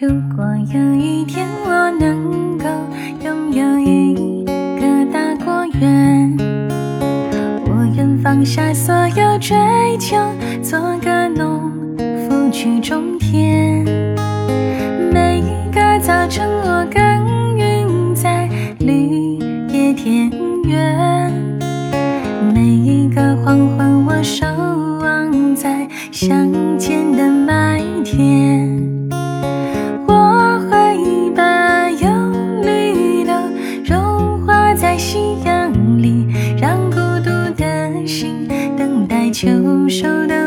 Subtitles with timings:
[0.00, 2.66] 如果有一天我能够
[3.22, 6.36] 拥有一个大果园
[7.66, 9.56] 我愿放下所有追
[10.00, 10.16] 求
[10.60, 13.84] 做个农夫去种田。
[15.12, 18.48] 每一个早晨我耕耘在
[18.80, 20.28] 绿野田
[20.64, 21.30] 园
[22.52, 24.44] 每一个黄昏我守
[25.00, 28.53] 望在乡间的麦田。
[34.94, 36.24] 在夕阳里，
[36.56, 36.94] 让孤
[37.24, 38.46] 独的心
[38.78, 39.48] 等待秋
[39.88, 40.43] 收的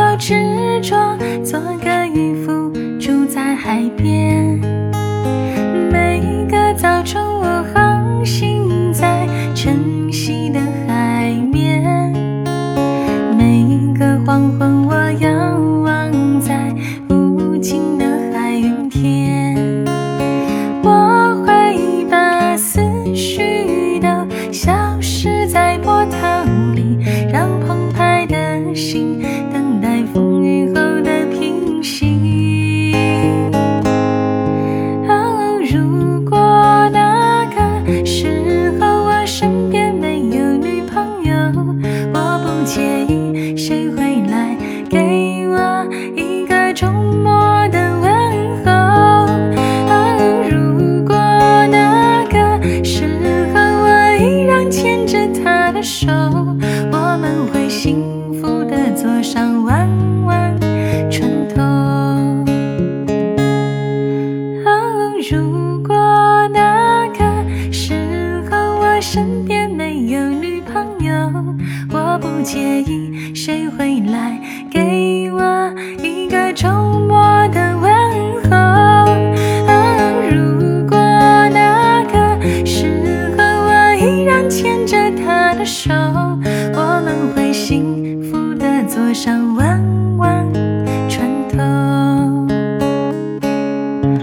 [0.00, 0.96] 要执着，
[1.44, 4.49] 做个渔夫，住在海边。
[59.22, 59.88] 上弯
[60.24, 60.58] 弯
[61.10, 61.62] 船头。
[64.64, 65.94] 哦，如果
[66.52, 71.12] 那个时候我身边没有女朋友，
[71.92, 75.72] 我不介意谁会来给我
[76.02, 76.68] 一个周
[77.06, 77.76] 末的
[89.10, 90.46] 河上弯弯
[91.08, 91.58] 船头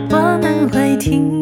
[0.10, 1.37] 我们会停